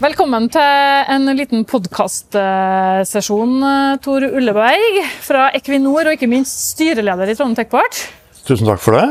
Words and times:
Velkommen 0.00 0.46
til 0.48 1.10
en 1.12 1.28
liten 1.36 1.66
podkastsesjon, 1.68 3.50
Tor 4.00 4.24
Ulleberg 4.24 4.94
fra 5.20 5.50
Equinor, 5.58 6.08
og 6.08 6.14
ikke 6.16 6.28
minst 6.30 6.56
styreleder 6.70 7.28
i 7.28 7.34
Trondheim 7.36 7.58
Techport. 7.58 7.98
Tusen 8.48 8.64
takk 8.64 8.80
for 8.80 8.96
det. 8.96 9.02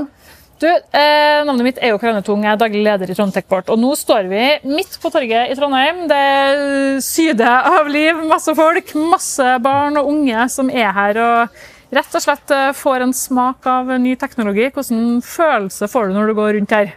Du, 0.58 0.66
eh, 0.66 1.46
Navnet 1.46 1.68
mitt 1.68 1.78
er 1.78 1.94
jo 1.94 2.00
Karianne 2.02 2.26
Tung, 2.26 2.42
jeg 2.42 2.56
er 2.56 2.58
daglig 2.58 2.82
leder 2.88 3.06
i 3.06 3.14
Trondheim 3.14 3.38
Techport. 3.38 3.70
Og 3.70 3.78
nå 3.78 3.94
står 3.94 4.26
vi 4.32 4.48
midt 4.66 4.98
på 4.98 5.12
torget 5.14 5.54
i 5.54 5.58
Trondheim. 5.60 6.08
Det 6.10 7.04
syder 7.06 7.70
av 7.70 7.86
liv, 7.86 8.26
masse 8.26 8.50
folk, 8.58 8.96
masse 8.98 9.60
barn 9.62 10.02
og 10.02 10.10
unge 10.10 10.50
som 10.50 10.74
er 10.74 10.90
her 10.98 11.22
og 11.22 11.62
rett 11.94 12.18
og 12.18 12.26
slett 12.26 12.50
eh, 12.50 12.74
får 12.74 13.06
en 13.06 13.14
smak 13.14 13.70
av 13.70 13.94
ny 14.02 14.16
teknologi. 14.18 14.72
Hvilken 14.74 15.22
følelse 15.22 15.86
får 15.86 16.10
du 16.10 16.18
når 16.18 16.34
du 16.34 16.40
går 16.42 16.58
rundt 16.58 16.74
her? 16.74 16.96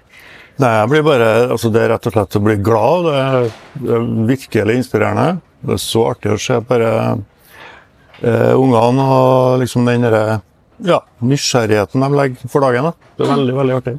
Nei, 0.62 0.70
jeg 0.78 0.90
blir 0.92 1.02
bare, 1.02 1.28
altså 1.50 1.72
Det 1.74 1.80
er 1.82 1.90
rett 1.90 2.04
og 2.06 2.14
slett 2.14 2.38
å 2.38 2.42
bli 2.44 2.54
glad. 2.62 3.08
Det 3.08 3.18
er, 3.18 3.46
det 3.82 3.94
er 3.96 4.04
virkelig 4.28 4.76
inspirerende. 4.78 5.40
Det 5.62 5.74
er 5.74 5.82
så 5.82 6.04
artig 6.12 6.30
å 6.34 6.38
se 6.42 6.58
bare 6.68 6.92
eh, 8.22 8.52
ungene 8.54 9.06
og 9.16 9.62
liksom 9.62 9.86
den 9.88 10.06
derre 10.06 10.40
ja, 10.82 11.00
nysgjerrigheten 11.22 12.02
de 12.02 12.10
legger 12.18 12.50
for 12.50 12.64
dagen. 12.66 12.90
Da. 12.90 13.10
Det 13.18 13.26
er 13.26 13.32
veldig, 13.34 13.56
veldig 13.58 13.76
artig. 13.80 13.96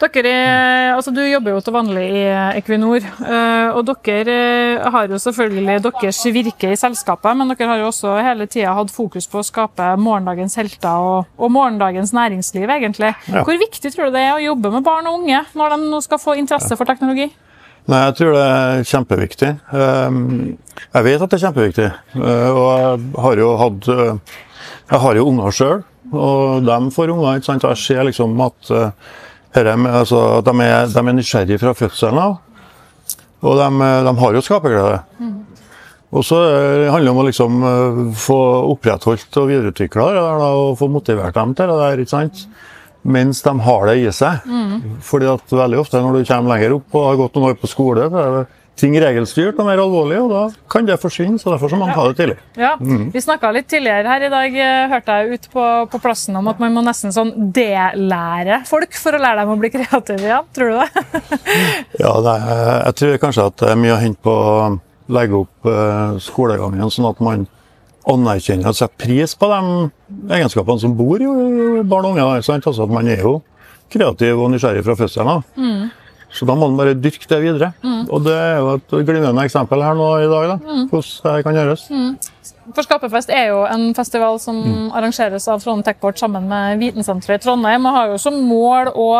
Dere, 0.00 0.30
er- 0.32 0.94
altså 0.96 1.12
Du 1.12 1.20
jobber 1.20 1.52
jo 1.52 1.60
til 1.60 1.74
vanlig 1.74 2.04
i 2.08 2.22
Equinor, 2.56 3.04
eh, 3.04 3.68
og 3.76 3.84
dere 3.84 4.32
eh, 4.80 4.86
har 4.94 5.08
jo 5.12 5.18
selvfølgelig 5.20 5.82
deres 5.84 6.20
virke 6.32 6.70
i 6.72 6.78
selskapet, 6.80 7.36
men 7.36 7.52
dere 7.52 7.68
har 7.68 7.82
jo 7.82 7.90
også 7.90 8.14
hele 8.24 8.46
tida 8.48 8.72
hatt 8.78 8.90
fokus 8.94 9.28
på 9.28 9.42
å 9.42 9.44
skape 9.44 9.90
morgendagens 10.00 10.56
helter 10.56 10.88
og, 11.04 11.26
og 11.36 11.52
morgendagens 11.52 12.14
næringsliv, 12.16 12.64
egentlig. 12.72 13.12
Ja. 13.28 13.44
Hvor 13.44 13.60
viktig 13.60 13.92
tror 13.92 14.08
du 14.08 14.16
det 14.16 14.24
er 14.24 14.38
å 14.38 14.42
jobbe 14.46 14.72
med 14.72 14.86
barn 14.88 15.06
og 15.10 15.20
unge 15.20 15.44
når 15.54 15.76
de 15.76 15.90
nå 15.92 16.00
skal 16.02 16.18
få 16.22 16.38
interesse 16.40 16.76
for 16.80 16.88
teknologi? 16.88 17.28
Nei, 17.90 18.00
jeg 18.06 18.16
tror 18.20 18.34
det 18.36 18.42
er 18.48 18.84
kjempeviktig. 18.86 19.48
Um, 19.72 20.58
Jeg 20.94 21.04
vet 21.04 21.22
at 21.24 21.30
det 21.32 21.38
er 21.42 21.46
kjempeviktig. 21.48 21.86
Og 22.16 22.68
jeg 22.76 23.24
har 23.24 23.40
jo 23.40 23.48
hatt 23.56 23.88
Jeg 23.90 25.00
har 25.04 25.14
jo 25.16 25.24
unger 25.30 25.50
sjøl, 25.56 25.80
og 26.12 26.64
de 26.66 26.76
får 26.94 27.12
unger. 27.14 27.36
ikke 27.40 27.48
sant? 27.52 27.62
Jeg 27.68 27.76
ser 27.84 28.04
liksom 28.08 28.40
at 28.46 28.70
herre 29.56 29.74
altså, 29.90 30.40
de, 30.46 30.54
er, 30.64 30.88
de 30.90 31.02
er 31.02 31.16
nysgjerrige 31.16 31.60
fra 31.62 31.74
fødselen 31.76 32.22
av. 32.22 32.38
Og 33.40 33.56
de, 33.56 33.68
uh, 33.80 34.00
de 34.06 34.16
har 34.20 34.36
jo 34.36 34.42
skaperglede. 34.44 34.98
Og 36.10 36.26
så 36.26 36.40
uh, 36.42 36.88
handler 36.90 37.08
det 37.08 37.14
om 37.14 37.22
å 37.22 37.28
liksom 37.28 37.62
uh, 37.64 38.00
få 38.18 38.40
opprettholdt 38.74 39.40
og 39.40 39.48
videreutvikla 39.50 40.10
det 40.10 40.24
der, 40.26 40.44
og 40.60 40.76
få 40.80 40.90
motivert 40.92 41.38
dem 41.38 41.54
til 41.56 41.72
det 41.72 41.80
der. 41.80 42.04
ikke 42.04 42.14
sant? 42.16 42.44
Mens 43.00 43.40
de 43.40 43.52
har 43.64 43.86
det 43.88 43.94
i 44.02 44.08
seg. 44.12 44.42
Fordi 45.06 45.30
at 45.30 45.54
veldig 45.56 45.78
ofte 45.80 46.02
når 46.04 46.18
du 46.18 46.26
kommer 46.28 46.52
lenger 46.52 46.74
opp 46.76 46.98
og 46.98 47.06
har 47.06 47.20
gått 47.22 47.38
noen 47.38 47.54
år 47.54 47.60
på 47.62 47.70
skole, 47.70 48.10
det 48.12 48.26
ting 48.80 48.94
regelstyrt 49.02 49.58
og 49.60 49.66
mer 49.68 49.80
alvorlig, 49.82 50.18
og 50.22 50.30
da 50.32 50.42
kan 50.72 50.86
det 50.88 50.96
forsvinne. 51.02 51.38
Så 51.40 51.52
derfor 51.52 51.70
så 51.72 51.78
må 51.78 51.86
man 51.86 51.94
ta 51.96 52.06
det 52.08 52.16
tidlig. 52.18 52.36
Ja, 52.60 52.72
Vi 52.80 53.22
snakka 53.22 53.52
litt 53.54 53.68
tidligere 53.70 54.08
her 54.08 54.24
i 54.26 54.32
dag, 54.32 54.56
eh, 54.56 54.88
hørte 54.90 55.18
jeg 55.20 55.38
ut 55.38 55.48
på, 55.52 55.66
på 55.92 56.00
plassen 56.02 56.36
om 56.40 56.48
at 56.50 56.58
man 56.62 56.74
må 56.74 56.84
nesten 56.86 57.12
sånn 57.14 57.32
delære 57.54 58.62
folk 58.68 58.96
for 58.98 59.16
å 59.16 59.22
lære 59.22 59.44
dem 59.44 59.54
å 59.54 59.58
bli 59.60 59.70
kreative 59.76 60.26
igjen. 60.26 60.50
Tror 60.56 60.72
du 60.72 60.80
det? 60.80 61.06
Ja, 62.02 62.12
det 62.24 62.34
er, 62.34 62.66
jeg 62.86 62.96
tror 63.00 63.16
kanskje 63.26 63.46
at 63.50 63.56
det 63.60 63.70
er 63.72 63.80
mye 63.80 63.94
å 63.96 64.00
hente 64.00 64.22
på 64.24 64.34
å 64.34 64.52
legge 65.10 65.40
opp 65.44 65.70
eh, 65.70 66.18
skolegangen, 66.22 66.90
sånn 66.92 67.10
at 67.10 67.20
man 67.24 67.46
anerkjenner 68.10 68.72
og 68.72 68.78
setter 68.78 68.96
pris 69.04 69.34
på 69.38 69.48
de 69.50 69.60
egenskapene 70.34 70.80
som 70.82 70.94
bor 70.96 71.20
i 71.20 71.28
barn 71.84 72.06
og 72.08 72.14
unge. 72.14 72.26
Altså 72.40 72.56
at 72.56 72.92
man 72.92 73.08
er 73.12 73.20
jo 73.26 73.36
kreativ 73.90 74.38
og 74.40 74.52
nysgjerrig 74.54 74.84
fra 74.86 74.96
fødselen 74.98 75.32
av. 75.34 75.42
Så 76.30 76.46
da 76.46 76.54
må 76.54 76.68
man 76.68 76.78
bare 76.78 76.94
dyrke 76.94 77.26
det 77.30 77.40
videre. 77.42 77.72
Og 78.08 78.22
det 78.24 78.34
er 78.36 78.58
jo 78.60 78.74
et 78.78 78.92
glimrende 79.06 79.46
eksempel 79.46 79.82
her 79.82 79.96
nå 79.98 80.10
i 80.22 80.28
dag, 80.30 80.52
da, 80.52 80.76
hvordan 80.90 81.38
det 81.38 81.46
kan 81.46 81.58
gjøres. 81.58 81.88
For 82.74 82.86
Skaperfest 82.86 83.32
er 83.34 83.50
jo 83.50 83.64
en 83.66 83.90
festival 83.96 84.38
som 84.42 84.60
arrangeres 84.94 85.48
av 85.50 85.62
Trondheim 85.62 85.86
Techport 85.86 86.20
sammen 86.20 86.46
med 86.50 86.78
Vitensenteret 86.82 87.42
i 87.42 87.48
Trondheim, 87.48 87.88
og 87.88 87.96
har 87.96 88.12
jo 88.12 88.20
som 88.22 88.38
mål 88.46 88.92
å 88.94 89.10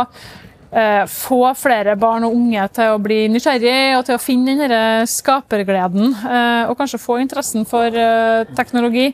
eh, 0.70 1.04
få 1.10 1.43
flere 1.59 1.97
barn 1.99 2.26
og 2.28 2.37
unge 2.37 2.66
til 2.76 2.94
å 2.94 3.03
bli 3.03 3.25
nysgjerrig 3.32 3.99
og 3.99 4.06
til 4.06 4.19
å 4.19 4.22
finne 4.22 4.54
den 4.54 4.70
denne 4.70 5.06
skapergleden, 5.10 6.15
eh, 6.15 6.70
og 6.70 6.78
kanskje 6.78 7.03
få 7.03 7.20
interessen 7.25 7.66
for 7.69 7.91
eh, 7.91 8.47
teknologi. 8.59 9.10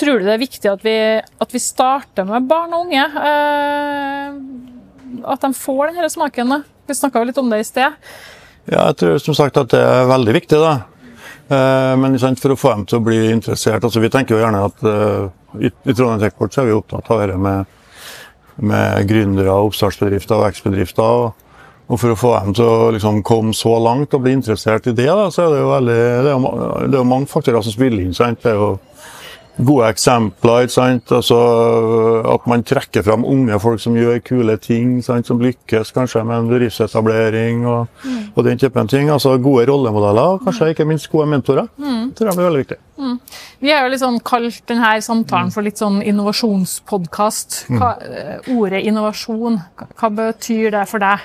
Tror 0.00 0.18
du 0.18 0.26
det 0.26 0.36
er 0.38 0.42
viktig 0.42 0.70
at 0.70 0.84
vi, 0.84 0.98
at 1.20 1.52
vi 1.54 1.62
starter 1.62 2.26
med 2.26 2.48
barn 2.50 2.72
og 2.74 2.88
unge? 2.88 3.04
At 5.24 5.44
de 5.44 5.52
får 5.56 5.86
den 5.88 6.00
denne 6.00 6.10
smaken? 6.12 6.52
da? 6.52 6.62
Vi 6.86 6.94
snakka 6.94 7.24
litt 7.24 7.38
om 7.40 7.50
det 7.50 7.62
i 7.62 7.68
sted. 7.68 7.94
Ja, 8.64 8.88
jeg 8.88 8.96
tror 9.00 9.18
som 9.20 9.36
sagt 9.36 9.58
at 9.60 9.72
det 9.72 9.80
er 9.80 10.08
veldig 10.08 10.34
viktig, 10.36 10.58
da. 10.60 10.74
Eh, 11.48 11.94
Men 12.00 12.18
for 12.18 12.54
å 12.54 12.56
få 12.56 12.74
dem 12.74 12.84
til 12.88 12.98
å 12.98 13.04
bli 13.04 13.18
interessert 13.28 13.84
altså 13.84 14.00
Vi 14.00 14.08
tenker 14.08 14.32
jo 14.32 14.40
gjerne 14.40 14.62
at 14.64 14.84
eh, 14.88 15.66
i, 15.68 15.92
Trondheim 15.92 16.22
Techport 16.22 16.56
er 16.56 16.70
vi 16.70 16.72
opptatt 16.72 17.10
av 17.12 17.20
dette 17.20 17.36
med, 17.38 17.66
med 18.64 19.08
gründere, 19.08 19.52
oppstartsbedrifter 19.68 20.38
og 20.38 20.46
vekstbedrifter. 20.48 21.18
Og, 21.84 21.98
for 22.00 22.14
å 22.14 22.16
få 22.18 22.32
dem 22.40 22.56
til 22.56 22.64
å 22.64 22.88
liksom, 22.96 23.20
komme 23.22 23.52
så 23.54 23.76
langt 23.78 24.16
og 24.16 24.24
bli 24.24 24.32
interessert 24.38 24.88
i 24.88 24.96
det, 24.96 25.06
da, 25.06 25.28
så 25.30 25.44
er 25.44 25.52
det 25.52 25.60
jo 25.60 25.70
veldig 25.70 25.98
Det 26.24 26.32
er 26.32 26.88
det 26.90 26.98
er 26.98 27.12
mange 27.12 27.30
faktorer 27.30 27.62
som 27.62 27.76
spiller 27.76 28.02
inn. 28.02 28.16
sant? 28.16 28.40
Det 28.42 28.54
er 28.54 28.58
jo 28.58 28.70
gode 29.58 29.88
eksempler. 29.88 30.66
Altså, 30.66 31.38
at 32.34 32.46
man 32.50 32.64
trekker 32.66 33.04
fram 33.06 33.26
unge 33.28 33.58
folk 33.62 33.82
som 33.82 33.96
gjør 33.98 34.22
kule 34.24 34.56
ting, 34.62 34.96
sant? 35.04 35.26
som 35.26 35.42
lykkes 35.42 35.92
kanskje 35.94 36.24
med 36.26 36.38
en 36.38 36.50
bedriftsetablering 36.50 37.66
og, 37.70 38.08
og 38.34 38.44
den 38.46 38.60
typen 38.60 38.90
ting. 38.90 39.10
Altså 39.12 39.36
Gode 39.44 39.66
rollemodeller, 39.70 40.36
og 40.38 40.44
kanskje 40.46 40.72
ikke 40.74 40.88
minst 40.88 41.10
gode 41.12 41.28
mentorer. 41.30 41.70
Det 41.76 42.16
tror 42.18 42.30
jeg 42.30 42.38
blir 42.38 42.50
veldig 42.50 42.64
viktig. 42.64 42.80
Vi 43.64 43.72
har 43.72 43.84
jo 43.84 43.92
litt 43.92 44.02
sånn 44.02 44.20
kalt 44.24 44.62
denne 44.70 44.94
samtalen 45.04 45.52
for 45.54 45.66
litt 45.66 45.80
sånn 45.80 46.00
innovasjonspodkast. 46.04 47.64
Hva, 47.74 47.94
eh, 48.02 48.52
Ordet 48.54 48.84
innovasjon, 48.86 49.58
hva 49.98 50.10
betyr 50.14 50.70
det 50.74 50.84
for 50.90 51.02
deg? 51.02 51.22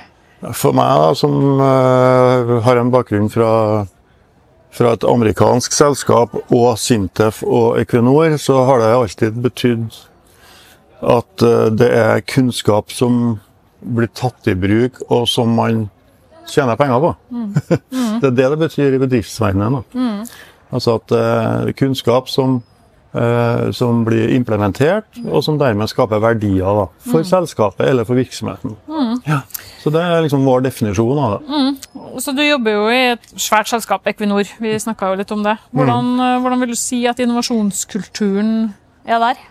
For 0.55 0.71
meg, 0.75 0.87
da, 1.01 1.13
som 1.19 1.59
uh, 1.59 2.59
har 2.63 2.79
en 2.79 2.91
bakgrunn 2.93 3.27
fra, 3.31 3.85
fra 4.75 4.93
et 4.93 5.05
amerikansk 5.07 5.73
selskap 5.73 6.35
og 6.53 6.67
Sintef 6.79 7.41
og 7.43 7.79
Equinor, 7.81 8.37
så 8.37 8.63
har 8.67 8.81
det 8.81 8.93
alltid 8.93 9.39
betydd 9.43 9.99
at 10.99 11.45
eh, 11.45 11.69
det 11.73 11.89
er 11.95 12.25
kunnskap 12.27 12.91
som 12.93 13.39
blir 13.79 14.11
tatt 14.11 14.47
i 14.51 14.57
bruk, 14.59 14.99
og 15.07 15.27
som 15.31 15.53
man 15.55 15.87
tjener 16.49 16.75
penger 16.79 16.99
på. 17.03 17.11
det 18.21 18.31
er 18.31 18.35
det 18.35 18.49
det 18.53 18.59
betyr 18.59 18.97
i 18.97 19.01
bedriftsverdenen. 19.01 19.83
Mm. 19.93 20.25
Altså 20.75 20.97
at 20.99 21.15
eh, 21.15 21.71
kunnskap 21.79 22.29
som, 22.29 22.59
som 23.73 24.03
blir 24.05 24.35
implementert, 24.35 25.17
og 25.25 25.41
som 25.41 25.55
dermed 25.57 25.89
skaper 25.89 26.21
verdier 26.21 26.77
da, 26.77 26.83
for 27.09 27.25
selskapet 27.25 27.87
eller 27.89 28.05
for 28.05 28.19
virksomheten. 28.19 28.75
Ja. 29.25 29.39
Så 29.79 29.89
det 29.93 30.01
er 30.03 30.21
liksom 30.25 30.45
vår 30.45 30.65
definisjon 30.67 31.19
av 31.19 31.37
det. 31.37 31.61
Så 32.21 32.35
Du 32.35 32.43
jobber 32.43 32.75
jo 32.75 32.87
i 32.91 32.99
et 33.13 33.31
svært 33.39 33.71
selskap, 33.71 34.07
Equinor. 34.09 34.47
Vi 34.61 34.75
snakka 34.79 35.11
jo 35.11 35.19
litt 35.21 35.31
om 35.31 35.43
det. 35.45 35.55
Hvordan, 35.75 36.11
eh, 36.19 36.39
hvordan 36.43 36.59
vil 36.61 36.75
du 36.75 36.79
si 36.79 37.05
at 37.07 37.19
innovasjonskulturen 37.19 38.73
er 39.07 39.19
der? 39.23 39.41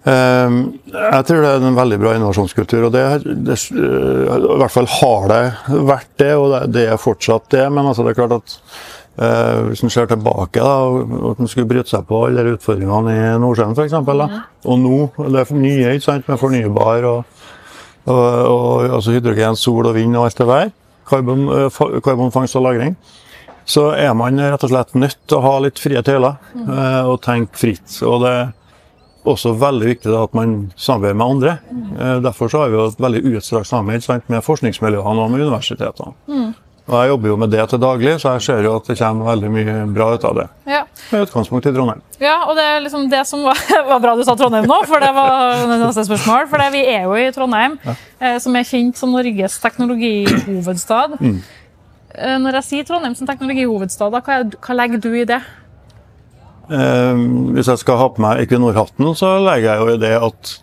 Eh, 0.00 0.54
jeg 0.92 1.24
tror 1.28 1.42
det 1.44 1.50
er 1.50 1.66
en 1.68 1.76
veldig 1.76 1.98
bra 2.00 2.14
innovasjonskultur, 2.16 2.86
og 2.88 2.92
det, 2.92 3.04
det 3.44 3.58
eh, 3.76 4.36
i 4.36 4.58
hvert 4.62 4.72
fall 4.72 4.88
har 5.00 5.28
det 5.28 5.42
vært 5.92 6.14
det, 6.22 6.32
og 6.36 6.48
det, 6.54 6.62
det 6.74 6.86
er 6.88 7.02
fortsatt 7.02 7.50
det. 7.52 7.66
Men 7.70 7.86
altså, 7.86 8.02
det 8.02 8.14
er 8.14 8.22
klart 8.22 8.38
at 8.40 8.56
eh, 9.20 9.60
hvis 9.68 9.82
en 9.84 9.90
ser 9.92 10.06
tilbake, 10.10 10.60
da, 10.60 11.30
at 11.30 11.40
en 11.42 11.48
skulle 11.50 11.68
bryte 11.70 11.92
seg 11.92 12.06
på 12.08 12.24
alle 12.26 12.44
utfordringene 12.56 13.14
i 13.14 13.38
Nordsjøen 13.42 13.76
f.eks., 13.76 13.92
Ja. 13.92 14.42
og 14.64 14.78
nå 14.82 14.98
det 15.30 15.40
er 15.40 15.48
for 15.48 15.60
nye 15.60 15.94
ikke 15.94 16.06
sant, 16.08 16.28
med 16.28 16.38
fornybar 16.40 17.04
og, 17.04 17.24
og, 18.06 18.20
og 18.50 18.90
altså 18.98 19.12
hydrogen, 19.16 19.56
sol 19.56 19.86
og 19.86 19.94
vind 19.94 20.16
og 20.16 20.24
alt 20.28 20.38
det 20.38 20.46
der, 20.48 20.70
karbon, 21.10 21.48
eh, 21.48 22.00
karbonfangst 22.04 22.56
og 22.56 22.64
-lagring, 22.66 22.94
så 23.64 23.90
er 23.94 24.14
man 24.14 24.38
rett 24.40 24.64
og 24.64 24.70
slett 24.70 24.94
nødt 24.94 25.18
til 25.28 25.36
å 25.38 25.42
ha 25.44 25.58
litt 25.60 25.78
frie 25.78 26.00
tøyler 26.02 26.36
eh, 26.56 27.04
og 27.06 27.20
tenke 27.22 27.56
fritt. 27.58 28.02
og 28.02 28.22
det 28.24 28.30
er 28.30 28.52
også 29.30 29.52
veldig 29.60 29.86
viktig 29.86 30.14
at 30.16 30.32
man 30.34 30.72
samarbeider 30.76 31.14
med 31.14 31.26
andre. 31.26 31.58
Eh, 32.00 32.20
Derfor 32.24 32.48
så 32.48 32.62
har 32.62 32.68
vi 32.70 32.76
jo 32.78 32.86
et 32.88 33.00
veldig 33.00 33.22
utstrakt 33.36 33.66
samarbeid 33.68 34.22
med 34.28 34.42
forskningsmiljøene 34.42 35.20
og 35.20 35.30
med 35.30 35.40
universitetene. 35.44 36.54
Og 36.90 36.96
Jeg 36.98 37.10
jobber 37.12 37.30
jo 37.30 37.36
med 37.38 37.52
det 37.52 37.64
til 37.70 37.78
daglig, 37.78 38.12
så 38.18 38.32
jeg 38.34 38.42
ser 38.42 38.64
jo 38.66 38.72
at 38.80 38.88
det 38.90 38.96
kommer 38.98 39.28
veldig 39.30 39.50
mye 39.54 39.74
bra 39.94 40.08
ut 40.16 40.24
av 40.26 40.34
det. 40.40 40.46
Ja. 40.66 40.80
Med 41.12 41.22
utgangspunkt 41.28 41.68
i 41.70 41.72
Trondheim. 41.76 42.00
Ja, 42.18 42.40
og 42.48 42.58
det 42.58 42.64
er 42.66 42.82
liksom 42.82 43.04
det 43.12 43.20
som 43.30 43.44
var, 43.46 43.60
var 43.92 44.02
bra 44.02 44.16
du 44.18 44.24
sa 44.26 44.34
Trondheim 44.38 44.66
nå, 44.66 44.80
for 44.90 45.02
det 45.02 45.12
var 45.14 45.62
neste 45.70 46.02
spørsmål. 46.08 46.48
For 46.50 46.64
vi 46.74 46.82
er 46.90 47.06
jo 47.06 47.14
i 47.14 47.28
Trondheim, 47.36 47.78
eh, 47.86 48.40
som 48.42 48.58
er 48.58 48.66
kjent 48.66 48.98
som 48.98 49.14
Norges 49.14 49.60
teknologihovedstad. 49.62 51.14
Eh, 51.20 52.36
Når 52.42 52.58
jeg 52.58 52.68
sier 52.72 52.88
Trondheim 52.90 53.14
som 53.14 53.30
teknologihovedstad, 53.30 54.10
da, 54.10 54.22
hva, 54.26 54.40
hva 54.58 54.78
legger 54.82 55.04
du 55.06 55.12
i 55.14 55.26
det? 55.30 55.38
Eh, 56.70 57.22
hvis 57.54 57.70
jeg 57.70 57.84
skal 57.84 58.02
ha 58.02 58.10
på 58.10 58.26
meg 58.26 58.42
Equinor-hatten, 58.48 59.14
så 59.18 59.36
legger 59.46 59.70
jeg 59.72 59.78
jo 59.84 59.94
i 59.94 60.02
det 60.08 60.16
at 60.18 60.56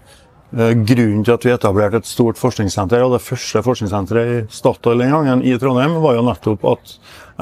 Grunnen 0.52 1.26
til 1.28 1.34
at 1.34 1.44
vi 1.44 1.52
etablerte 1.52 2.00
et 2.00 2.08
stort 2.08 2.40
forskningssenter, 2.40 3.02
og 3.04 3.18
det 3.18 3.26
første 3.26 3.60
forskningssenteret 3.66 4.30
i 4.32 4.38
Statoil 4.54 5.04
den 5.04 5.12
gangen 5.12 5.44
i 5.44 5.58
Trondheim, 5.60 5.98
var 6.00 6.16
jo 6.16 6.24
nettopp 6.24 6.64
at 6.72 6.94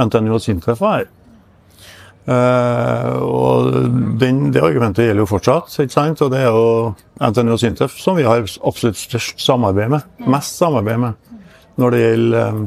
NTNU 0.07 0.33
og 0.33 0.41
SINTEF 0.41 0.81
var 0.81 0.97
her. 0.97 1.11
Eh, 2.25 3.11
og 3.21 3.75
den, 4.17 4.47
det 4.49 4.63
argumentet 4.65 5.05
gjelder 5.05 5.21
jo 5.21 5.29
fortsatt, 5.29 5.69
ikke 5.83 5.93
sant? 5.93 6.23
og 6.25 6.31
det 6.33 6.39
er 6.41 6.49
jo 6.49 6.95
NTNU 7.21 7.53
og 7.53 7.61
SINTEF 7.61 7.99
som 8.01 8.17
vi 8.17 8.25
har 8.25 8.41
absolutt 8.41 8.97
størst 8.97 9.43
samarbeid 9.45 9.93
med. 9.93 10.09
Mest 10.25 10.57
samarbeid 10.57 11.03
med. 11.03 11.37
Når 11.77 11.93
det 11.93 12.01
gjelder, 12.01 12.59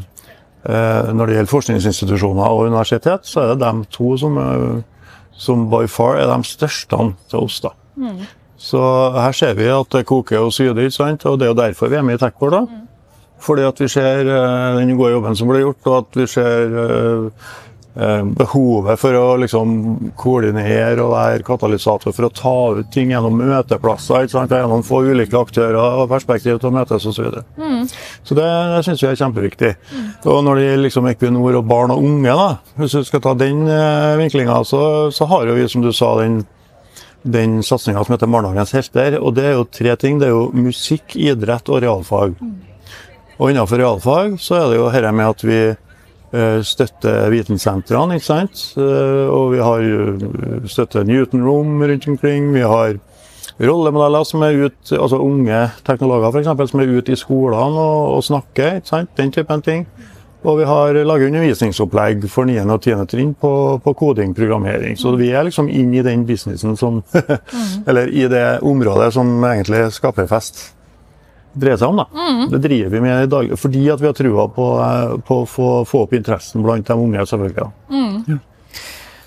eh, 0.62 1.10
når 1.10 1.26
det 1.26 1.38
gjelder 1.38 1.54
forskningsinstitusjoner 1.56 2.46
og 2.46 2.68
universitet, 2.70 3.26
så 3.26 3.42
er 3.42 3.54
det 3.54 3.64
de 3.66 3.90
to 3.98 4.14
som, 4.22 4.38
eh, 4.38 5.18
som 5.34 5.66
by 5.72 5.86
far 5.90 6.22
er 6.22 6.30
de 6.30 6.46
største 6.46 7.02
til 7.26 7.42
oss. 7.42 7.58
da. 7.66 7.74
Så 8.58 8.82
her 9.14 9.36
ser 9.38 9.54
vi 9.54 9.70
at 9.70 9.94
det 9.94 10.06
koker 10.08 10.42
og 10.42 10.52
syder, 10.52 10.82
ikke 10.88 10.98
sant? 10.98 11.24
og 11.30 11.38
det 11.38 11.46
er 11.46 11.54
jo 11.54 11.62
derfor 11.62 11.92
vi 11.92 12.00
er 12.00 12.06
med 12.06 12.18
i 12.18 12.24
TechBoard. 12.24 12.56
da. 12.58 12.82
Fordi 13.38 13.62
at 13.68 13.80
vi 13.80 13.86
ser 13.92 14.26
uh, 14.26 14.74
den 14.80 14.96
gode 14.98 15.14
jobben 15.14 15.38
som 15.38 15.48
blir 15.50 15.62
gjort, 15.62 15.86
og 15.86 15.98
at 16.00 16.18
vi 16.18 16.26
ser 16.26 16.72
uh, 16.74 17.52
eh, 17.98 18.24
behovet 18.40 18.98
for 18.98 19.14
å 19.14 19.36
liksom 19.38 19.70
koordinere 20.18 20.98
og 21.04 21.12
være 21.14 21.46
katalysator 21.46 22.14
for 22.14 22.26
å 22.26 22.32
ta 22.34 22.56
ut 22.80 22.90
ting 22.94 23.14
gjennom 23.14 23.38
møteplasser. 23.38 24.26
ikke 24.26 24.34
sant? 24.34 24.56
Gjennom 24.58 24.82
få 24.86 25.04
ulike 25.06 25.38
aktører 25.38 25.78
og 26.02 26.10
perspektiv 26.10 26.58
til 26.58 26.72
å 26.72 26.74
møtes 26.80 27.06
osv. 27.06 27.14
Så, 27.14 27.28
videre. 27.28 27.46
så 28.26 28.38
det, 28.38 28.50
det 28.74 28.84
syns 28.88 29.06
vi 29.06 29.10
er 29.12 29.22
kjempeviktig. 29.22 29.72
Og 30.26 30.42
når 30.42 30.58
det 30.58 30.68
gjelder 30.68 30.86
liksom 30.88 31.10
Equinor 31.14 31.62
og 31.62 31.66
barn 31.70 31.94
og 31.94 32.02
unge, 32.10 32.38
da, 32.42 32.50
hvis 32.82 32.98
du 32.98 33.06
skal 33.06 33.22
ta 33.22 33.38
den 33.38 33.66
vinklinga, 34.18 34.64
så, 34.66 34.82
så 35.14 35.30
har 35.30 35.46
jo 35.46 35.58
vi, 35.58 35.70
som 35.70 35.86
du 35.86 35.94
sa, 35.94 36.16
den 36.22 36.42
den 37.22 37.62
satsinga 37.62 38.04
som 38.04 38.14
heter 38.14 38.30
Barnehagens 38.30 38.72
helter. 38.76 39.18
Og 39.20 39.34
det 39.36 39.44
er 39.48 39.58
jo 39.58 39.66
tre 39.72 39.96
ting. 39.96 40.20
Det 40.20 40.28
er 40.28 40.34
jo 40.36 40.48
musikk, 40.54 41.16
idrett 41.16 41.68
og 41.68 41.82
realfag. 41.82 42.38
Og 43.38 43.50
innenfor 43.50 43.78
realfag 43.78 44.38
så 44.42 44.58
er 44.58 44.70
det 44.70 44.80
jo 44.80 44.88
dette 44.90 45.12
med 45.14 45.30
at 45.30 45.44
vi 45.46 45.58
eh, 45.68 46.60
støtter 46.66 47.28
vitensentrene, 47.32 48.18
ikke 48.18 48.28
sant. 48.28 48.64
Eh, 48.78 49.26
og 49.30 49.52
vi 49.54 49.62
har 49.62 49.84
eh, 49.84 50.66
støtter 50.70 51.06
Newton 51.06 51.44
Room 51.46 51.82
rundt 51.82 52.08
omkring. 52.08 52.52
Vi 52.54 52.66
har 52.66 52.98
rollemodeller 53.58 54.26
som 54.26 54.42
er 54.46 54.58
ute, 54.66 54.98
altså 54.98 55.18
unge 55.22 55.64
teknologer 55.86 56.40
eksempel, 56.40 56.68
som 56.70 56.82
er 56.82 56.92
ute 56.98 57.14
i 57.14 57.18
skolene 57.18 57.82
og, 57.82 58.18
og 58.18 58.24
snakker. 58.26 58.78
ikke 58.78 58.94
sant? 58.94 59.14
Den 59.18 59.34
typen 59.34 59.62
ting. 59.62 59.86
Og 60.46 60.60
vi 60.60 60.64
har 60.68 60.94
laget 61.04 61.32
undervisningsopplegg 61.32 62.22
for 62.30 62.46
9. 62.46 62.60
og 62.70 62.80
10. 62.84 63.06
trinn 63.10 63.32
på, 63.34 63.50
på 63.82 63.94
koding, 63.98 64.34
programmering. 64.38 64.94
Så 64.96 65.16
vi 65.18 65.32
er 65.34 65.48
liksom 65.48 65.68
inn 65.68 65.90
i 65.98 66.04
den 66.06 66.22
businessen 66.28 66.76
som 66.78 67.00
Eller 67.88 68.06
i 68.08 68.28
det 68.30 68.60
området 68.62 69.12
som 69.16 69.32
egentlig 69.44 69.88
Skaperfest 69.96 70.60
dreier 71.58 71.80
seg 71.80 71.90
om. 71.90 71.98
da. 72.04 72.06
Det 72.52 72.60
driver 72.68 72.92
vi 72.94 73.00
med 73.02 73.24
i 73.24 73.30
dag 73.32 73.50
fordi 73.58 73.88
at 73.90 74.02
vi 74.02 74.06
har 74.06 74.14
trua 74.14 74.46
på, 74.54 74.68
eh, 74.84 75.16
på 75.26 75.40
å 75.42 75.48
få, 75.48 75.68
få 75.88 76.04
opp 76.06 76.14
interessen 76.14 76.62
blant 76.62 76.86
de 76.86 76.94
unge. 76.94 77.26
selvfølgelig. 77.26 77.64
da. 77.64 78.38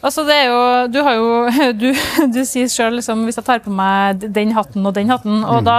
Altså, 0.02 0.24
det 0.26 0.34
er 0.34 0.48
jo 0.50 0.62
Du 0.90 0.96
har 1.06 1.14
jo 1.14 1.26
Du, 1.82 1.88
du 2.34 2.40
sier 2.48 2.70
sjøl 2.74 2.96
liksom 2.98 3.20
Hvis 3.28 3.38
jeg 3.38 3.46
tar 3.46 3.60
på 3.62 3.70
meg 3.76 4.24
den 4.34 4.52
hatten 4.58 4.86
og 4.90 4.96
den 4.98 5.12
hatten, 5.14 5.44
og 5.46 5.62
da, 5.68 5.76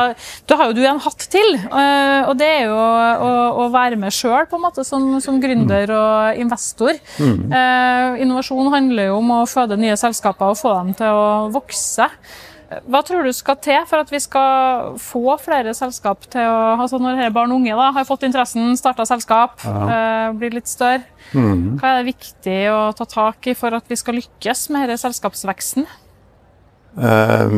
da 0.47 0.59
har 0.61 0.71
jo 0.71 0.77
du 0.79 0.83
en 0.87 1.01
hatt 1.03 1.27
til. 1.33 1.57
eh, 1.59 2.29
Og 2.31 2.37
det 2.39 2.47
er 2.61 2.63
jo 2.69 2.77
å, 2.79 3.33
å 3.65 3.67
være 3.75 3.99
med 3.99 4.15
sjøl, 4.15 4.47
på 4.51 4.59
en 4.61 4.65
måte, 4.69 4.85
som, 4.87 5.09
som 5.25 5.41
gründer 5.43 5.91
og 5.97 6.39
investor. 6.43 6.95
Eh, 7.19 8.23
innovasjon 8.23 8.71
handler 8.73 9.11
jo 9.11 9.19
om 9.19 9.35
å 9.41 9.43
føde 9.51 9.79
nye 9.81 9.99
selskaper 9.99 10.53
og 10.55 10.61
få 10.61 10.77
dem 10.79 10.95
til 10.99 11.11
å 11.11 11.27
vokse. 11.55 12.07
Hva 12.89 13.03
tror 13.07 13.27
du 13.27 13.33
skal 13.37 13.59
til 13.63 13.81
for 13.89 14.03
at 14.03 14.13
vi 14.13 14.21
skal 14.23 14.95
få 15.03 15.37
flere 15.43 15.75
selskap 15.77 16.27
til 16.33 16.47
å 16.49 16.61
altså 16.83 17.01
Når 17.03 17.23
barn 17.35 17.53
og 17.53 17.61
unge 17.61 17.77
da, 17.79 17.91
har 17.97 18.07
fått 18.09 18.27
interessen, 18.29 18.77
starta 18.79 19.07
selskap, 19.09 19.61
eh, 19.65 20.33
blir 20.39 20.55
litt 20.57 20.71
større, 20.71 21.05
hva 21.33 21.93
er 21.93 22.03
det 22.03 22.15
viktig 22.15 22.61
å 22.73 22.81
ta 22.97 23.05
tak 23.09 23.47
i 23.47 23.55
for 23.59 23.75
at 23.75 23.89
vi 23.89 23.97
skal 23.97 24.19
lykkes 24.21 24.69
med 24.71 24.89
denne 24.89 25.01
selskapsveksten? 25.01 25.87
Eh, 26.93 27.53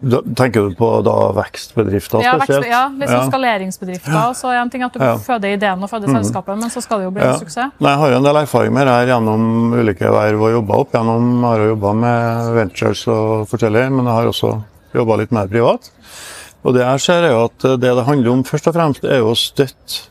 da, 0.00 0.20
tenker 0.38 0.68
du 0.68 0.74
på 0.78 0.88
da 1.02 1.14
vekstbedrifter 1.34 2.22
Ja, 2.22 2.36
vekst, 2.36 2.46
spesielt? 2.46 2.68
ja, 2.70 2.84
liksom 3.00 3.30
skaleringsbedrifter. 3.32 4.34
Så 4.38 4.52
er 4.52 4.60
en 4.60 4.70
ting 4.70 4.84
at 4.86 4.92
du 4.92 5.00
Ja. 5.02 5.16
føder 5.18 5.56
ideen 5.56 5.82
og 5.82 5.90
føder 5.90 6.06
selskapet, 6.14 6.58
men 6.60 6.70
så 6.70 6.80
skal 6.82 6.98
det 6.98 7.04
jo 7.08 7.10
bli 7.10 7.22
en 7.22 7.38
suksess. 7.40 7.72
Nei, 7.80 7.90
jeg 7.90 7.98
har 7.98 8.10
jo 8.10 8.16
en 8.16 8.22
del 8.22 8.36
erfaring 8.36 8.72
med 8.72 8.86
det 8.86 8.94
her 8.94 9.06
gjennom 9.10 9.72
ulike 9.74 10.06
verv 10.06 10.40
og 10.40 10.52
jobba 10.54 10.74
opp 10.78 10.92
gjennom. 10.92 11.40
Jeg 11.40 11.50
har 11.50 11.58
jo 11.58 11.74
jobba 11.74 11.92
med 11.94 12.54
ventures 12.54 13.06
og 13.08 13.48
forskjellig, 13.48 13.90
men 13.92 14.04
jeg 14.06 14.14
har 14.14 14.26
også 14.30 14.62
jobba 14.94 15.16
litt 15.18 15.32
mer 15.32 15.46
privat. 15.48 15.90
Og 16.64 16.74
det 16.74 16.82
jeg 16.82 17.00
ser 17.00 17.24
er 17.24 17.30
jo 17.30 17.44
at 17.46 17.58
det 17.58 17.80
det 17.80 18.04
handler 18.06 18.30
om 18.30 18.44
først 18.44 18.66
og 18.68 18.74
fremst, 18.74 19.04
er 19.04 19.18
jo 19.18 19.30
å 19.32 19.36
støtte 19.36 20.06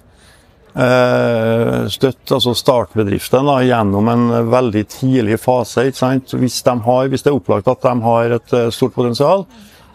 støtte 0.76 2.36
altså 2.36 2.52
startbedriften 2.58 3.48
da, 3.48 3.62
gjennom 3.64 4.10
en 4.12 4.26
veldig 4.52 4.84
tidlig 4.92 5.38
fase. 5.40 5.88
Ikke 5.88 6.02
sant? 6.02 6.36
Hvis, 6.36 6.60
de 6.66 6.76
har, 6.88 7.08
hvis 7.12 7.24
det 7.24 7.32
er 7.32 7.38
opplagt 7.38 7.70
at 7.72 7.86
de 7.86 7.96
har 8.04 8.36
et 8.40 8.56
eh, 8.58 8.68
stort 8.76 8.96
potensial, 8.98 9.46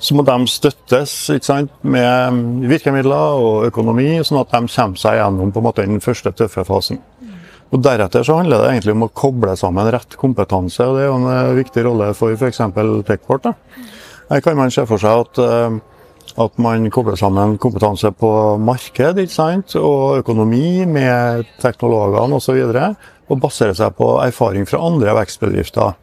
så 0.01 0.17
må 0.17 0.25
de 0.25 0.39
støttes 0.49 1.13
ikke 1.35 1.45
sant? 1.45 1.73
med 1.85 2.65
virkemidler 2.71 3.43
og 3.45 3.67
økonomi, 3.69 4.15
sånn 4.25 4.41
at 4.41 4.55
de 4.55 4.63
kommer 4.73 5.03
seg 5.03 5.19
gjennom 5.21 5.53
på 5.53 5.61
en 5.61 5.69
måte, 5.69 5.85
den 5.85 6.01
første 6.01 6.33
tøffe 6.33 6.65
fasen. 6.65 7.03
Og 7.71 7.85
Deretter 7.85 8.25
så 8.27 8.41
handler 8.41 8.65
det 8.65 8.71
egentlig 8.73 8.97
om 8.97 9.05
å 9.07 9.13
koble 9.15 9.53
sammen 9.59 9.93
rett 9.95 10.17
kompetanse. 10.19 10.83
og 10.83 10.97
Det 10.97 11.05
er 11.05 11.11
jo 11.11 11.19
en 11.21 11.31
eh, 11.35 11.57
viktig 11.61 11.87
rolle 11.87 12.11
for 12.19 12.35
f.eks. 12.35 12.65
Techport. 13.07 13.53
Her 14.31 14.43
kan 14.43 14.59
man 14.59 14.73
se 14.73 14.87
for 14.89 15.03
seg 15.03 15.27
at, 15.27 15.45
eh, 15.45 15.79
at 16.39 16.59
man 16.59 16.91
kobler 16.91 17.17
sammen 17.19 17.57
kompetanse 17.59 18.11
på 18.13 18.31
marked 18.63 19.19
og 19.81 20.19
økonomi 20.21 20.85
med 20.87 21.45
teknologene 21.63 22.37
osv. 22.37 22.61
Og, 22.61 22.75
så 22.75 22.95
og 23.31 23.41
baserer 23.41 23.77
seg 23.79 23.95
på 23.99 24.17
erfaring 24.25 24.67
fra 24.67 24.81
andre 24.87 25.15
vekstbedrifter. 25.21 25.95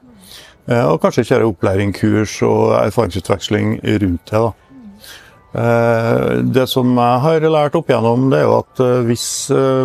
Eh, 0.67 0.85
Og 0.85 1.01
kanskje 1.01 1.25
kjøre 1.27 1.49
opplæring, 1.51 1.93
kurs 1.95 2.41
og 2.41 2.73
erfaringsutveksling 2.85 3.79
rundt 3.83 4.31
det. 4.31 4.39
da. 4.39 4.51
Eh, 5.57 6.43
Det 6.53 6.67
som 6.69 6.95
jeg 6.95 7.19
har 7.21 7.39
lært 7.39 7.75
opp 7.75 7.89
igjennom, 7.89 8.29
det 8.31 8.39
er 8.39 8.43
jo 8.47 8.57
at 8.59 8.79
eh, 8.79 9.03
hvis 9.07 9.27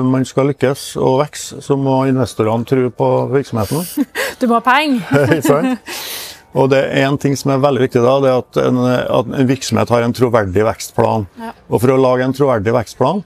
man 0.05 0.25
skal 0.25 0.51
lykkes 0.51 0.97
og 0.97 1.21
vokse, 1.23 1.61
så 1.63 1.77
må 1.77 2.05
investorene 2.07 2.65
tro 2.65 2.91
på 2.91 3.11
virksomheten. 3.33 3.87
Du 4.41 4.49
må 4.49 4.59
ha 4.59 4.61
penger! 4.61 5.03
Og 6.55 6.69
det 6.69 6.83
er 6.93 7.07
en 7.09 7.17
ting 7.17 7.33
som 7.39 7.51
er 7.55 7.61
veldig 7.63 7.81
viktig 7.87 8.01
da, 8.05 8.15
det 8.21 8.29
er 8.31 8.41
at 8.43 8.59
en, 8.67 8.79
at 8.85 9.29
en 9.41 9.49
virksomhet 9.49 9.89
har 9.89 10.05
en 10.05 10.13
troverdig 10.13 10.65
vekstplan. 10.67 11.27
Ja. 11.41 11.53
Og 11.73 11.81
for 11.81 11.95
å 11.95 12.01
lage 12.01 12.27
en 12.27 12.35
troverdig 12.37 12.75
vekstplan, 12.77 13.23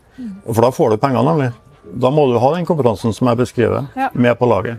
for 0.47 0.63
da 0.63 0.71
får 0.75 0.95
du 0.95 1.01
pengene, 1.03 1.25
nemlig, 1.27 1.49
da 2.03 2.11
må 2.15 2.29
du 2.31 2.37
ha 2.43 2.53
den 2.55 2.67
kompetansen 2.69 3.15
som 3.15 3.27
jeg 3.31 3.41
beskriver, 3.41 3.89
Ja. 3.99 4.09
med 4.15 4.39
på 4.39 4.47
laget. 4.47 4.79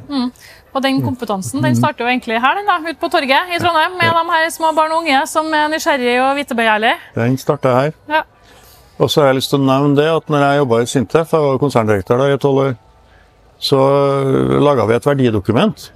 Og 0.75 0.81
den 0.83 1.01
kompetansen 1.01 1.61
den 1.63 1.75
starter 1.75 2.05
jo 2.05 2.09
egentlig 2.11 2.39
her, 2.39 2.55
den 2.55 2.67
da, 2.69 2.77
ute 2.87 2.99
på 3.01 3.09
torget 3.11 3.51
i 3.51 3.59
Trondheim, 3.59 3.97
med 3.99 4.15
de 4.15 4.23
her 4.31 4.49
små 4.53 4.71
barn 4.77 4.91
og 4.95 5.03
unge 5.03 5.21
som 5.27 5.51
er 5.53 5.67
nysgjerrige 5.73 6.17
og 6.23 6.35
vitebegjærlige. 6.39 6.95
Den 7.15 7.37
starter 7.41 7.73
her. 7.81 7.93
Ja. 8.07 8.23
Og 8.99 9.09
så 9.11 9.21
har 9.21 9.27
jeg 9.31 9.41
lyst 9.41 9.51
til 9.51 9.59
å 9.59 9.67
nevne 9.67 9.95
det 9.97 10.07
at 10.09 10.29
når 10.31 10.43
jeg 10.45 10.57
jobba 10.63 10.81
i 10.81 10.85
Sintef, 10.89 11.33
jeg 11.33 11.41
var 11.43 11.59
konserndirektør 11.61 12.17
da 12.23 12.29
i 12.33 12.37
tolv 12.41 12.63
år, 12.63 12.75
så 13.59 13.79
laga 14.61 14.85
vi 14.87 14.95
et 14.95 15.05
verdidokument. 15.05 15.89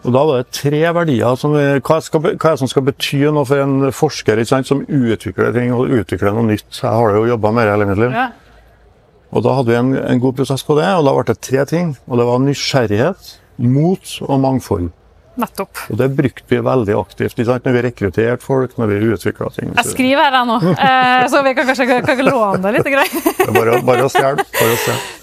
Og 0.00 0.14
da 0.14 0.20
var 0.24 0.40
det 0.40 0.54
tre 0.56 0.80
verdier 0.96 1.34
som 1.36 1.52
hva, 1.52 1.96
skal, 2.00 2.30
hva 2.40 2.52
som 2.56 2.68
skal 2.70 2.86
bety 2.86 3.20
noe 3.28 3.44
for 3.48 3.60
en 3.60 3.90
forsker 3.92 4.40
sant, 4.48 4.68
som 4.68 4.80
utvikler 4.86 5.52
ting 5.56 5.74
og 5.76 5.92
utvikler 5.92 6.32
noe 6.36 6.48
nytt. 6.48 6.70
Jeg 6.78 6.88
har 6.88 7.18
jo 7.18 7.26
jobba 7.28 7.52
med 7.56 7.68
det 7.68 7.74
hele 7.74 7.90
mitt 7.90 8.00
liv. 8.00 8.16
Ja. 8.16 8.30
Og 9.30 9.44
da 9.46 9.58
hadde 9.58 9.70
vi 9.70 9.76
en, 9.78 9.92
en 10.00 10.22
god 10.22 10.38
prosess 10.40 10.64
på 10.66 10.74
det, 10.78 10.88
og 10.96 11.04
da 11.06 11.12
ble 11.14 11.26
det 11.28 11.36
tre 11.44 11.66
ting. 11.68 11.92
Og 12.08 12.18
det 12.18 12.26
var 12.30 12.40
nysgjerrighet, 12.42 13.36
mot 13.60 14.16
og 14.26 14.40
mangfold. 14.42 14.88
Nettopp. 15.40 15.84
Og 15.92 16.00
det 16.00 16.08
brukte 16.16 16.48
vi 16.50 16.58
veldig 16.64 16.96
aktivt 16.98 17.36
ikke 17.38 17.46
sant, 17.52 17.68
når 17.68 17.76
vi 17.76 17.84
rekrutterte 17.86 18.44
folk, 18.44 18.74
når 18.80 18.90
vi 18.90 18.98
utvikla 19.14 19.52
ting. 19.54 19.70
Jeg 19.76 19.92
skriver 19.92 20.26
her, 20.26 20.42
nå, 20.48 20.58
eh, 20.74 21.28
så 21.30 21.44
vi 21.46 21.54
kan 21.56 21.70
kanskje 21.70 22.00
kan 22.08 22.24
låne 22.26 22.60
det 22.64 22.74
litt. 22.80 22.90
Det 22.90 23.46
er 23.46 23.54
bare, 23.54 23.78
bare 23.86 24.08
å 24.08 24.12
stjele. 24.12 24.44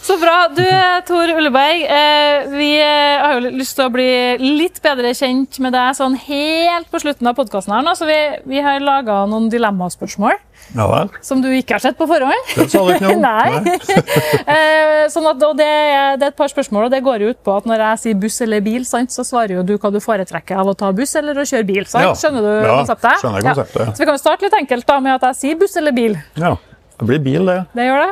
Så 0.07 0.15
bra. 0.21 0.35
Du, 0.55 0.63
Tor 1.07 1.27
Ulleberg, 1.35 1.81
eh, 1.83 2.45
vi 2.53 2.67
eh, 2.79 3.19
har 3.19 3.33
jo 3.41 3.49
lyst 3.59 3.75
til 3.75 3.89
å 3.89 3.91
bli 3.91 4.05
litt 4.39 4.77
bedre 4.83 5.09
kjent 5.17 5.57
med 5.59 5.73
deg 5.75 5.97
sånn 5.97 6.13
helt 6.21 6.87
på 6.93 7.01
slutten 7.03 7.27
av 7.27 7.35
podkasten 7.35 7.73
her 7.75 7.83
nå, 7.83 7.91
så 7.99 8.07
vi, 8.07 8.15
vi 8.47 8.61
har 8.63 8.79
laga 8.79 9.25
noen 9.27 9.49
dilemmaspørsmål 9.51 10.37
Ja 10.77 10.85
vel. 10.91 11.11
som 11.25 11.41
du 11.43 11.49
ikke 11.51 11.75
har 11.75 11.83
sett 11.83 11.97
på 11.99 12.07
forhånd. 12.07 12.53
Det 12.55 12.69
sa 12.71 12.85
du 12.87 12.93
ikke 12.95 13.11
noe. 13.11 13.19
Nei. 13.27 13.75
Eh, 14.47 15.09
sånn 15.11 15.25
at, 15.27 15.41
og 15.43 15.57
det, 15.59 15.67
det 16.21 16.25
er 16.29 16.31
et 16.31 16.37
par 16.39 16.47
spørsmål, 16.51 16.87
og 16.87 16.93
det 16.93 17.01
går 17.03 17.23
jo 17.25 17.33
ut 17.35 17.39
på 17.43 17.57
at 17.59 17.67
når 17.67 17.81
jeg 17.83 18.01
sier 18.05 18.17
buss 18.23 18.37
eller 18.45 18.63
bil, 18.63 18.85
sant, 18.87 19.11
så 19.11 19.25
svarer 19.27 19.57
jo 19.57 19.63
du 19.67 19.73
hva 19.75 19.91
du 19.91 19.99
foretrekker 20.03 20.59
av 20.63 20.71
å 20.71 20.75
ta 20.77 20.93
buss 20.95 21.17
eller 21.19 21.41
å 21.41 21.45
kjøre 21.47 21.67
bil. 21.67 21.83
Sant? 21.89 22.15
Skjønner 22.21 22.45
du 22.47 22.51
Ja, 22.53 22.77
konseptet? 22.79 23.19
skjønner 23.25 23.41
jeg 23.43 23.49
konseptet, 23.49 23.81
ja. 23.83 23.91
Så 23.97 24.03
vi 24.03 24.07
kan 24.07 24.15
jo 24.15 24.23
starte 24.23 24.47
litt 24.47 24.55
enkelt 24.61 24.87
da 24.87 24.99
med 25.03 25.17
at 25.19 25.27
jeg 25.29 25.39
sier 25.41 25.59
buss 25.59 25.75
eller 25.83 25.95
bil. 25.99 26.15
Ja. 26.39 26.53
Det 26.97 27.09
blir 27.11 27.19
bil, 27.27 27.51
det. 27.51 27.59
Det 27.75 27.89
gjør 27.91 28.05
det. 28.07 28.11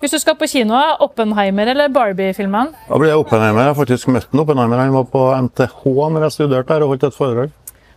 Hvis 0.00 0.12
du 0.12 0.18
skal 0.20 0.36
på 0.36 0.44
kino, 0.50 0.76
Oppenheimer 1.00 1.70
eller 1.72 1.88
Barbie-filmene? 1.88 2.74
Da 2.88 2.98
blir 3.00 3.08
jeg 3.14 3.20
Oppenheimer. 3.22 3.62
Jeg 3.64 3.72
har 3.72 3.78
faktisk 3.78 4.10
møtt 4.12 4.28
en 4.34 4.42
Oppenheimer. 4.42 4.82
Han 4.84 4.92
var 4.92 5.06
på 5.08 5.22
NTH 5.46 5.78
når 6.12 6.26
jeg 6.26 6.34
studerte 6.34 6.68
der 6.74 6.84
og 6.84 6.92
holdt 6.92 7.06
et 7.08 7.16
foredrag. 7.16 7.54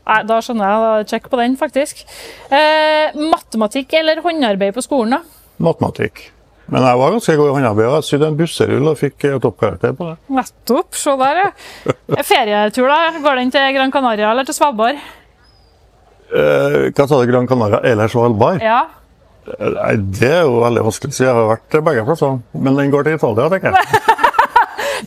Nei, 0.09 0.19
Da 0.25 0.39
skjønner 0.41 0.71
jeg. 0.71 0.79
da 0.85 1.11
Sjekk 1.11 1.27
på 1.29 1.37
den, 1.41 1.57
faktisk. 1.59 2.05
Eh, 2.49 3.11
matematikk 3.19 3.93
eller 3.99 4.21
håndarbeid 4.23 4.73
på 4.77 4.81
skolen, 4.85 5.17
da? 5.17 5.19
Matematikk. 5.59 6.29
Men 6.69 6.85
jeg 6.85 6.97
var 7.01 7.11
ganske 7.17 7.35
god 7.35 7.49
i 7.49 7.53
håndarbeid. 7.57 7.89
Jeg 7.97 8.07
sydde 8.07 8.27
en 8.31 8.37
busserull 8.39 8.87
og 8.93 8.97
fikk 8.97 9.27
toppkarakter 9.43 9.93
på 9.97 10.07
det. 10.11 10.17
Nettopp. 10.39 10.95
Se 10.95 11.17
der, 11.19 11.41
ja. 11.43 11.51
Ferietur, 12.31 12.87
da? 12.87 12.99
Går 13.25 13.41
den 13.43 13.51
til 13.51 13.73
Gran 13.75 13.91
Canaria 13.91 14.31
eller 14.31 14.47
til 14.47 14.55
Svalbard? 14.55 15.03
Eh, 16.29 16.79
hva 16.93 17.07
sa 17.09 17.19
du, 17.19 17.25
Gran 17.31 17.47
Canaria 17.49 17.81
eller 17.91 18.07
Svalbard? 18.07 18.61
Ja. 18.63 18.85
Nei, 19.59 19.93
Det 20.19 20.29
er 20.29 20.43
jo 20.47 20.59
veldig 20.63 20.83
vanskelig 20.87 21.15
så. 21.15 21.23
Jeg 21.25 21.35
har 21.35 21.49
vært 21.49 21.77
begge 21.89 22.05
plassene. 22.07 22.41
Men 22.53 22.79
den 22.79 22.93
går 22.93 23.07
til 23.07 23.17
Italia, 23.19 23.49
tenker 23.53 23.75
jeg. 23.75 23.83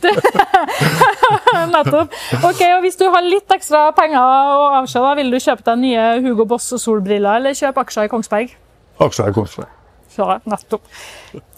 Nettopp. 1.73 2.15
Ok, 2.43 2.61
og 2.67 2.81
Hvis 2.83 2.97
du 2.99 3.05
har 3.13 3.23
litt 3.25 3.53
ekstra 3.55 3.85
penger 3.97 4.19
å 4.19 4.65
avse, 4.81 5.03
vil 5.19 5.31
du 5.33 5.39
kjøpe 5.39 5.65
deg 5.69 5.81
nye 5.83 6.07
Hugo 6.25 6.47
Boss 6.49 6.71
og 6.75 6.81
solbriller 6.81 7.39
eller 7.39 7.57
kjøpe 7.57 7.85
aksjer 7.85 8.09
i 8.09 8.11
Kongsberg? 8.11 8.55
Aksjer 9.03 9.31
i 9.31 9.35
Kongsberg. 9.35 9.69
Ja, 10.17 10.37
nettopp. 10.45 10.83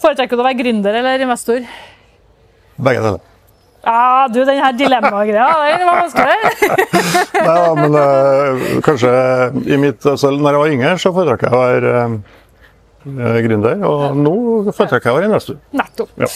Foretrekker 0.00 0.38
du 0.38 0.42
å 0.44 0.46
være 0.46 0.60
gründer 0.60 1.00
eller 1.02 1.24
investor? 1.26 1.64
Begge 2.76 3.02
deler. 3.04 3.24
Ja, 3.86 4.26
du, 4.32 4.40
den 4.42 4.58
her 4.58 4.72
dilemma-greia, 4.74 5.76
den 5.78 5.86
var 5.86 6.00
vanskelig. 6.00 6.38
Nei, 7.36 7.42
da, 7.46 7.74
men 7.78 7.94
uh, 7.94 8.64
kanskje 8.82 9.12
i 9.62 9.78
mitt, 9.78 10.02
altså, 10.02 10.32
når 10.34 10.56
jeg 10.56 10.62
var 10.62 10.72
yngre, 10.74 10.94
så 10.98 11.12
foretrakk 11.14 11.44
jeg 11.46 11.54
å 11.54 11.60
være 11.60 11.92
eh, 12.00 12.16
gründer. 13.06 13.82
Og 13.86 14.16
nå 14.18 14.34
foretrekker 14.70 15.10
jeg 15.10 15.14
å 15.14 15.20
være 15.20 15.30
investor. 15.30 15.60
Nettopp. 15.76 16.12
Ja. 16.20 16.30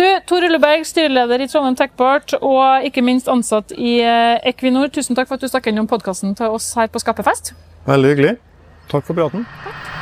Du, 0.00 0.04
Tor 0.30 0.46
Ulleberg, 0.46 0.84
styreleder 0.86 1.42
i 1.42 1.48
Trondheim 1.50 1.76
Techport 1.76 2.36
og 2.38 2.86
ikke 2.86 3.02
minst 3.04 3.28
ansatt 3.28 3.74
i 3.76 3.98
eh, 4.00 4.38
Equinor. 4.52 4.88
Tusen 4.94 5.18
takk 5.18 5.28
for 5.28 5.36
at 5.36 5.44
du 5.44 5.50
stakk 5.50 5.68
innom 5.72 5.90
podkasten 5.90 6.36
til 6.38 6.56
oss 6.56 6.72
her 6.78 6.90
på 6.92 7.02
Skapefest. 7.02 7.54
Veldig 7.90 8.14
hyggelig. 8.14 8.36
Takk 8.90 9.06
for 9.06 9.18
praten. 9.18 9.48
Takk. 9.64 9.99